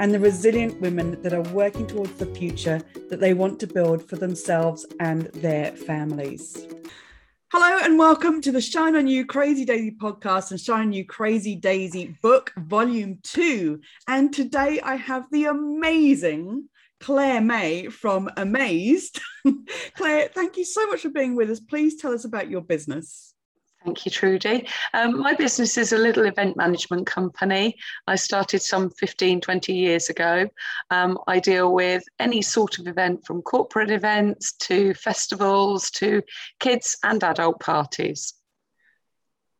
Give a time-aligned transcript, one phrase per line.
[0.00, 2.80] and the resilient women that are working towards the future
[3.10, 6.66] that they want to build for themselves and their families.
[7.52, 11.04] Hello and welcome to the Shine on You Crazy Daisy podcast and Shine on You
[11.04, 13.82] Crazy Daisy book, volume two.
[14.08, 19.20] And today I have the amazing Claire May from Amazed.
[19.96, 21.60] Claire, thank you so much for being with us.
[21.60, 23.34] Please tell us about your business.
[23.84, 24.68] Thank you, Trudy.
[24.92, 27.76] Um, my business is a little event management company.
[28.06, 30.48] I started some 15, 20 years ago.
[30.90, 36.22] Um, I deal with any sort of event from corporate events to festivals to
[36.58, 38.34] kids and adult parties.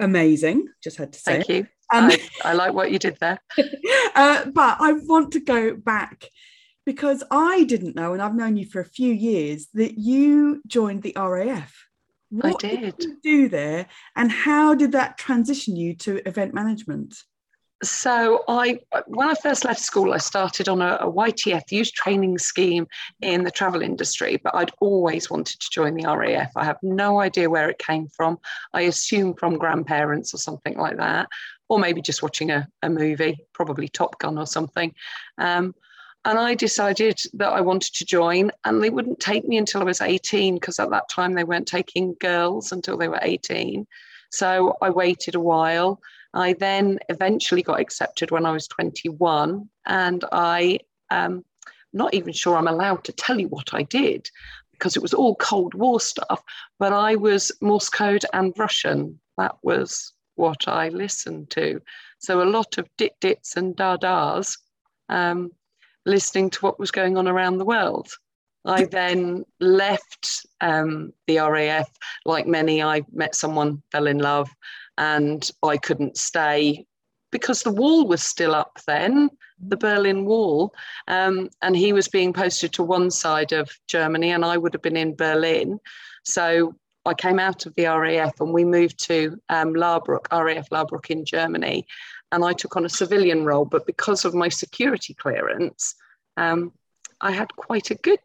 [0.00, 0.68] Amazing.
[0.82, 1.32] Just had to say.
[1.32, 1.66] Thank you.
[1.92, 3.38] Um, I, I, like what you did there.
[4.14, 6.28] uh, but I want to go back
[6.84, 11.02] because I didn't know, and I've known you for a few years, that you joined
[11.02, 11.86] the RAF.
[12.30, 12.96] What I did.
[12.96, 13.86] did you do there,
[14.16, 17.14] and how did that transition you to event management?
[17.82, 22.36] So I, when I first left school, I started on a, a, YTS youth training
[22.36, 22.86] scheme
[23.22, 26.52] in the travel industry, but I'd always wanted to join the RAF.
[26.56, 28.38] I have no idea where it came from.
[28.74, 31.28] I assume from grandparents or something like that,
[31.70, 34.94] or maybe just watching a, a movie, probably Top Gun or something.
[35.38, 35.74] Um,
[36.24, 39.84] and I decided that I wanted to join, and they wouldn't take me until I
[39.84, 43.86] was 18 because at that time they weren't taking girls until they were 18.
[44.30, 46.00] So I waited a while.
[46.34, 51.44] I then eventually got accepted when I was 21, and I um,
[51.92, 54.30] not even sure I'm allowed to tell you what I did
[54.72, 56.42] because it was all Cold War stuff.
[56.78, 59.20] But I was Morse code and Russian.
[59.36, 61.80] That was what I listened to.
[62.18, 64.56] So a lot of dit dits and da das.
[65.08, 65.50] Um,
[66.06, 68.08] listening to what was going on around the world.
[68.64, 71.90] I then left um, the RAF.
[72.24, 74.50] Like many, I met someone, fell in love,
[74.98, 76.86] and I couldn't stay
[77.30, 80.74] because the wall was still up then, the Berlin Wall,
[81.08, 84.82] um, and he was being posted to one side of Germany, and I would have
[84.82, 85.78] been in Berlin.
[86.24, 86.74] So
[87.06, 91.86] I came out of the RAF and we moved to um, RAF Laarbruch in Germany,
[92.32, 93.64] and I took on a civilian role.
[93.64, 95.94] But because of my security clearance,
[96.36, 96.72] um,
[97.20, 98.20] I had quite a good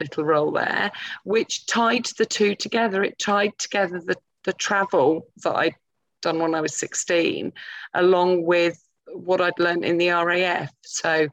[0.00, 0.92] little role there,
[1.24, 3.02] which tied the two together.
[3.02, 5.74] It tied together the, the travel that I'd
[6.22, 7.52] done when I was 16,
[7.94, 8.82] along with
[9.12, 10.72] what I'd learned in the RAF.
[10.82, 11.28] So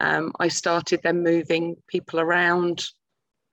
[0.00, 2.86] um, I started then moving people around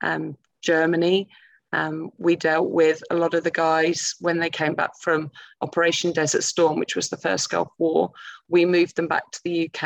[0.00, 1.28] um, Germany,
[1.72, 5.30] um, we dealt with a lot of the guys when they came back from
[5.60, 8.10] Operation Desert Storm, which was the first Gulf War.
[8.48, 9.84] We moved them back to the UK.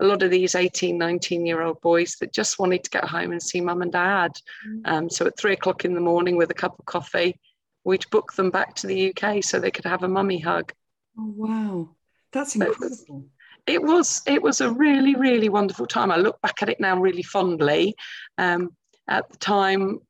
[0.00, 3.32] A lot of these 18, 19 year old boys that just wanted to get home
[3.32, 4.32] and see mum and dad.
[4.68, 4.80] Mm.
[4.84, 7.40] Um, so at three o'clock in the morning with a cup of coffee,
[7.84, 10.72] we'd book them back to the UK so they could have a mummy hug.
[11.18, 11.88] Oh, wow.
[12.32, 13.26] That's incredible.
[13.66, 16.10] It was, it was a really, really wonderful time.
[16.10, 17.94] I look back at it now really fondly.
[18.36, 18.76] Um,
[19.08, 20.00] at the time,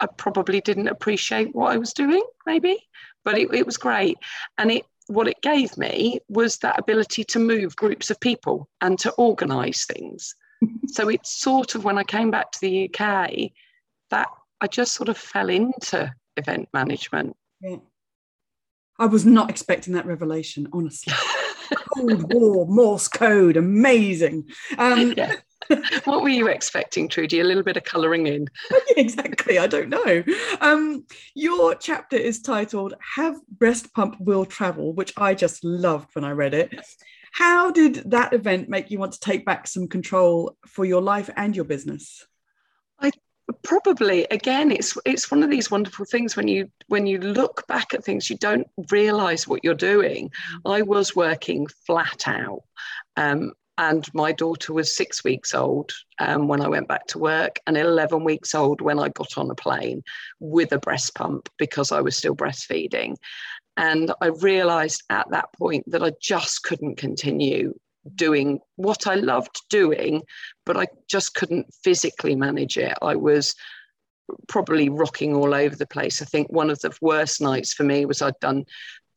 [0.00, 2.88] I probably didn't appreciate what I was doing, maybe,
[3.24, 4.18] but it, it was great.
[4.58, 8.98] And it what it gave me was that ability to move groups of people and
[9.00, 10.34] to organize things.
[10.86, 13.50] so it's sort of when I came back to the UK
[14.10, 14.28] that
[14.60, 17.36] I just sort of fell into event management.
[17.60, 17.76] Yeah.
[18.98, 21.12] I was not expecting that revelation, honestly.
[21.94, 24.48] Cold War, Morse code, amazing.
[24.78, 25.36] Um, yeah.
[26.04, 27.40] what were you expecting, Trudy?
[27.40, 28.48] A little bit of colouring in.
[28.96, 29.58] exactly.
[29.58, 30.22] I don't know.
[30.60, 31.04] Um,
[31.34, 36.30] your chapter is titled "Have Breast Pump Will Travel," which I just loved when I
[36.30, 36.74] read it.
[37.32, 41.28] How did that event make you want to take back some control for your life
[41.36, 42.24] and your business?
[43.00, 43.10] I
[43.62, 47.92] probably again it's it's one of these wonderful things when you when you look back
[47.92, 50.30] at things you don't realize what you're doing
[50.64, 52.62] i was working flat out
[53.16, 57.58] um, and my daughter was six weeks old um, when I went back to work,
[57.66, 60.02] and 11 weeks old when I got on a plane
[60.40, 63.16] with a breast pump because I was still breastfeeding.
[63.76, 67.74] And I realized at that point that I just couldn't continue
[68.14, 70.22] doing what I loved doing,
[70.64, 72.96] but I just couldn't physically manage it.
[73.02, 73.54] I was
[74.48, 76.22] probably rocking all over the place.
[76.22, 78.64] I think one of the worst nights for me was I'd done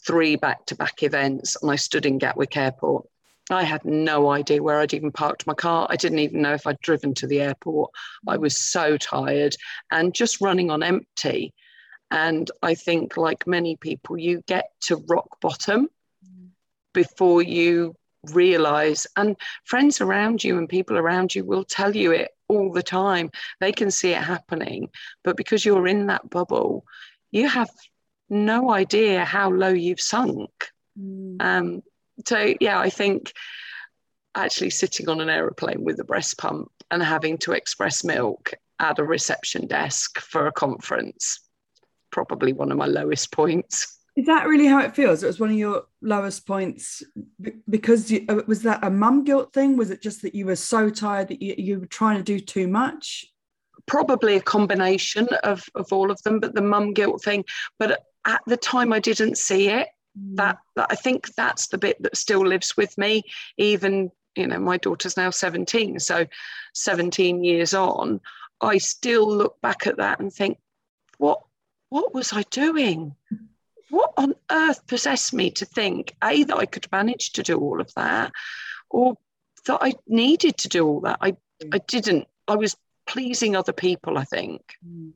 [0.06, 3.06] three back to back events and I stood in Gatwick Airport
[3.50, 5.88] I had no idea where I'd even parked my car.
[5.90, 7.92] I didn't even know if I'd driven to the airport.
[8.28, 9.56] I was so tired
[9.92, 11.54] and just running on empty.
[12.12, 15.90] And I think, like many people, you get to rock bottom
[16.94, 17.96] before you
[18.32, 19.08] realize.
[19.16, 19.36] And
[19.66, 23.30] friends around you and people around you will tell you it all the time.
[23.60, 24.90] They can see it happening.
[25.24, 26.86] But because you're in that bubble,
[27.32, 27.70] you have
[28.30, 30.50] no idea how low you've sunk.
[31.00, 31.42] Mm.
[31.42, 31.82] Um,
[32.26, 33.34] so yeah, I think
[34.36, 39.00] actually sitting on an aeroplane with a breast pump and having to express milk at
[39.00, 41.40] a reception desk for a conference
[42.12, 44.00] probably one of my lowest points.
[44.16, 45.22] Is that really how it feels?
[45.22, 47.04] It was one of your lowest points
[47.70, 49.78] because you, uh, was that a mum guilt thing?
[49.78, 52.40] Was it just that you were so tired that you, you were trying to do
[52.40, 53.26] too much?
[53.86, 57.46] Probably a combination of, of all of them but the mum guilt thing.
[57.78, 59.88] But at the time i didn't see it
[60.18, 60.36] Mm.
[60.38, 63.24] that, that I think that's the bit that still lives with me,
[63.58, 66.28] even you know my daughter's now 17 so
[66.76, 68.22] 17 years on
[68.62, 70.60] i still look back at that and think
[71.18, 71.42] what
[71.90, 73.16] what was i doing?
[73.90, 77.80] What on earth possessed me to think a that i could manage to do all
[77.80, 78.34] of that
[78.90, 79.16] or
[79.66, 81.20] that i needed to do all that?
[81.22, 81.38] I mm.
[81.72, 82.28] i didn't.
[82.48, 82.76] I was
[83.06, 84.62] pleasing other people i think.
[84.86, 85.14] Mm.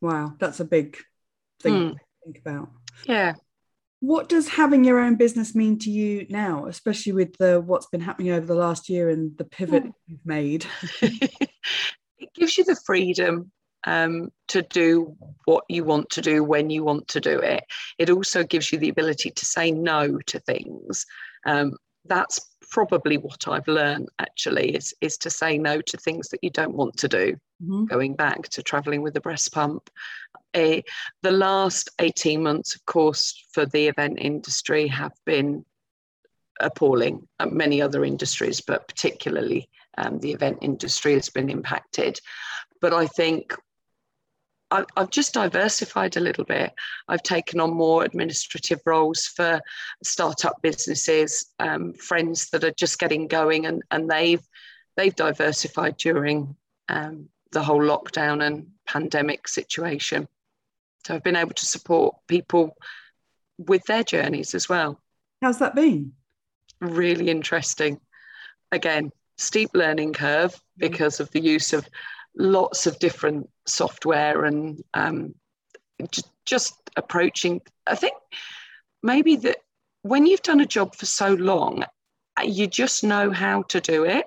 [0.00, 0.98] Wow that's a big
[1.60, 1.92] thing mm.
[1.92, 2.68] to think about.
[3.06, 3.34] Yeah
[4.00, 8.00] what does having your own business mean to you now, especially with the what's been
[8.00, 9.92] happening over the last year and the pivot mm.
[10.06, 10.66] you've made?
[11.02, 13.52] it gives you the freedom
[13.84, 17.64] um, to do what you want to do when you want to do it.
[17.98, 21.04] It also gives you the ability to say no to things.
[21.46, 21.76] Um,
[22.06, 26.50] that's probably what I've learned actually is, is to say no to things that you
[26.50, 27.36] don't want to do.
[27.62, 27.86] Mm-hmm.
[27.86, 29.90] Going back to traveling with a breast pump,
[30.56, 30.82] a,
[31.22, 35.64] the last 18 months, of course, for the event industry have been
[36.60, 37.26] appalling.
[37.38, 39.68] Uh, many other industries, but particularly
[39.98, 42.20] um, the event industry has been impacted.
[42.80, 43.54] But I think
[44.70, 46.72] I, I've just diversified a little bit.
[47.08, 49.60] I've taken on more administrative roles for
[50.04, 54.46] startup businesses, um, friends that are just getting going, and, and they've
[54.96, 56.56] they've diversified during
[56.88, 60.28] um, the whole lockdown and pandemic situation.
[61.06, 62.76] So I've been able to support people
[63.58, 65.00] with their journeys as well.
[65.40, 66.12] How's that been?
[66.80, 68.00] Really interesting.
[68.72, 70.60] Again, steep learning curve mm.
[70.78, 71.88] because of the use of
[72.36, 75.34] lots of different software and um,
[76.44, 77.60] just approaching.
[77.86, 78.14] I think
[79.02, 79.58] maybe that
[80.02, 81.84] when you've done a job for so long,
[82.42, 84.26] you just know how to do it.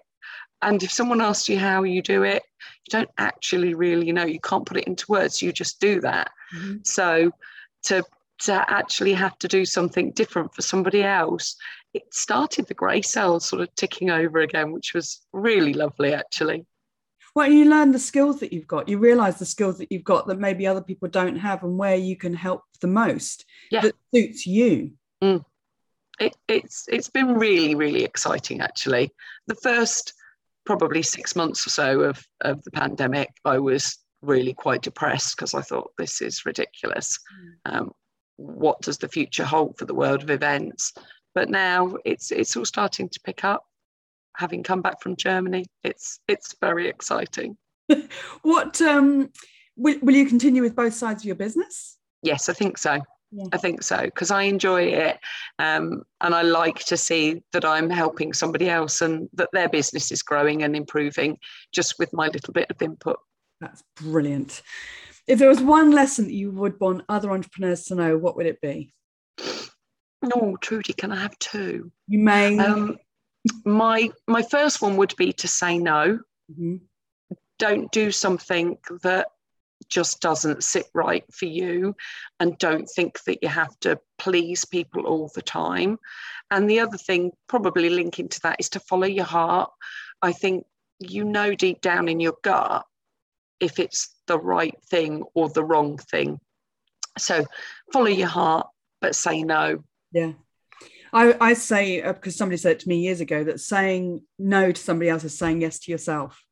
[0.62, 2.44] And if someone asks you how you do it,
[2.86, 4.26] you don't actually really know.
[4.26, 5.42] You can't put it into words.
[5.42, 6.32] You just do that.
[6.56, 6.78] Mm-hmm.
[6.84, 7.32] So
[7.84, 8.04] to
[8.40, 11.56] to actually have to do something different for somebody else,
[11.94, 16.66] it started the grey cells sort of ticking over again, which was really lovely actually.
[17.36, 18.88] Well, you learn the skills that you've got.
[18.88, 21.96] You realize the skills that you've got that maybe other people don't have, and where
[21.96, 23.82] you can help the most yeah.
[23.82, 24.92] that suits you.
[25.24, 25.44] Mm.
[26.20, 29.12] It, it's it's been really really exciting actually.
[29.48, 30.14] The first
[30.66, 35.54] probably six months or so of, of the pandemic, I was really quite depressed because
[35.54, 37.20] I thought this is ridiculous.
[37.68, 37.76] Mm.
[37.78, 37.92] Um,
[38.38, 40.94] what does the future hold for the world of events?
[41.36, 43.66] But now it's it's all starting to pick up.
[44.38, 47.58] Having come back from Germany, it's it's very exciting.
[48.42, 49.30] what um,
[49.76, 51.98] will, will you continue with both sides of your business?
[52.22, 53.00] Yes, I think so.
[53.36, 53.46] Yeah.
[53.52, 55.18] I think so because I enjoy it
[55.58, 60.12] um, and I like to see that I'm helping somebody else and that their business
[60.12, 61.40] is growing and improving
[61.72, 63.18] just with my little bit of input.
[63.60, 64.62] That's brilliant.
[65.26, 68.46] If there was one lesson that you would want other entrepreneurs to know, what would
[68.46, 68.94] it be?
[70.22, 71.92] No, Trudy, can I have two?
[72.08, 72.58] You may.
[72.60, 72.98] Um,
[73.66, 76.20] my my first one would be to say no.
[76.52, 76.78] Mm-hmm.
[77.60, 79.28] Don't do something that
[79.90, 81.96] just doesn't sit right for you
[82.40, 86.00] and don't think that you have to please people all the time.
[86.50, 89.72] And the other thing, probably linking to that, is to follow your heart.
[90.22, 90.66] I think
[91.00, 92.86] you know deep down in your gut
[93.60, 96.40] if it's the right thing or the wrong thing.
[97.18, 97.46] So
[97.92, 98.68] follow your heart,
[99.02, 99.84] but say no.
[100.12, 100.34] Yeah.
[101.14, 104.82] I, I say, uh, because somebody said to me years ago, that saying no to
[104.82, 106.44] somebody else is saying yes to yourself.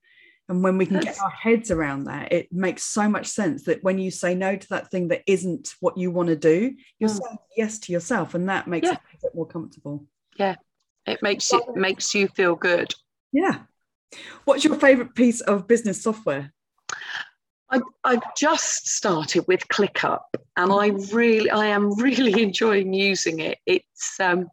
[0.48, 3.84] And when we can get our heads around that, it makes so much sense that
[3.84, 7.10] when you say no to that thing that isn't what you want to do, you're
[7.10, 7.20] mm.
[7.24, 8.94] saying yes to yourself, and that makes yeah.
[8.94, 10.06] it a bit more comfortable.
[10.36, 10.56] Yeah,
[11.06, 12.94] it makes it makes you feel good.
[13.32, 13.60] Yeah.
[14.44, 16.52] What's your favorite piece of business software?
[17.72, 20.22] I, I've just started with ClickUp,
[20.58, 23.60] and I really, I am really enjoying using it.
[23.66, 24.50] It's um,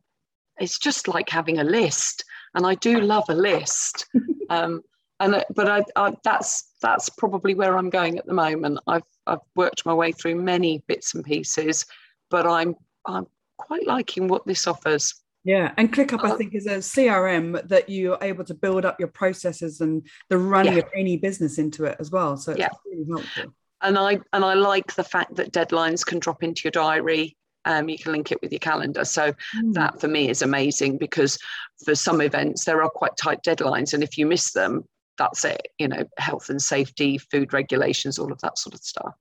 [0.58, 2.24] it's just like having a list.
[2.54, 4.06] And I do love a list.
[4.50, 4.80] Um,
[5.20, 8.78] and uh, but I, I, that's that's probably where I'm going at the moment.
[8.86, 11.84] I've I've worked my way through many bits and pieces,
[12.30, 13.26] but I'm I'm
[13.58, 15.14] quite liking what this offers.
[15.44, 18.98] Yeah, and ClickUp, I uh, think, is a CRM that you're able to build up
[18.98, 20.80] your processes and the running yeah.
[20.80, 22.36] of any business into it as well.
[22.36, 22.68] So it's yeah.
[22.84, 23.54] really helpful.
[23.80, 27.36] And I and I like the fact that deadlines can drop into your diary
[27.68, 29.04] um, you can link it with your calendar.
[29.04, 29.74] So mm.
[29.74, 31.38] that for me is amazing because
[31.84, 34.84] for some events there are quite tight deadlines, and if you miss them,
[35.18, 35.68] that's it.
[35.78, 39.14] You know, health and safety, food regulations, all of that sort of stuff.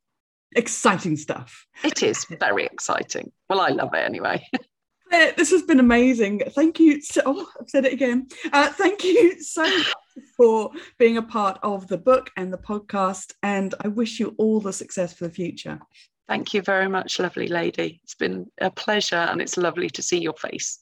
[0.55, 1.67] Exciting stuff.
[1.83, 3.31] It is very exciting.
[3.49, 4.47] Well, I love it anyway.
[5.09, 6.41] This has been amazing.
[6.49, 7.01] Thank you.
[7.01, 8.27] So, oh, I've said it again.
[8.51, 9.93] Uh, thank you so much
[10.35, 13.33] for being a part of the book and the podcast.
[13.43, 15.79] And I wish you all the success for the future.
[16.27, 18.01] Thank you very much, lovely lady.
[18.03, 20.79] It's been a pleasure and it's lovely to see your face.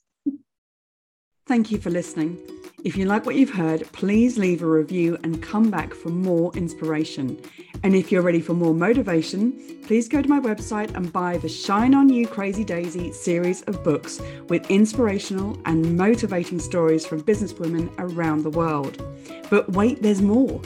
[1.47, 2.39] Thank you for listening.
[2.83, 6.51] If you like what you've heard, please leave a review and come back for more
[6.55, 7.39] inspiration.
[7.83, 9.51] And if you're ready for more motivation,
[9.83, 13.83] please go to my website and buy the Shine On You Crazy Daisy series of
[13.83, 19.05] books with inspirational and motivating stories from businesswomen around the world.
[19.51, 20.59] But wait, there's more.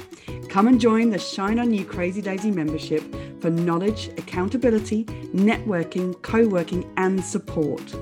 [0.47, 3.03] Come and join the Shine On You Crazy Daisy membership
[3.41, 5.03] for knowledge, accountability,
[5.35, 7.93] networking, co working, and support.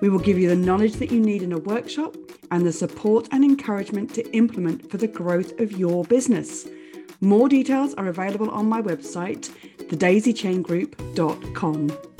[0.00, 2.16] We will give you the knowledge that you need in a workshop
[2.50, 6.66] and the support and encouragement to implement for the growth of your business.
[7.20, 12.19] More details are available on my website, thedaisychaingroup.com.